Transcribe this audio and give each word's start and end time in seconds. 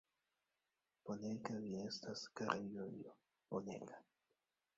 Bonega 1.09 1.57
vi 1.65 1.73
estas, 1.81 2.25
kara 2.41 2.57
Julio, 2.65 3.15
bonega! 3.53 4.03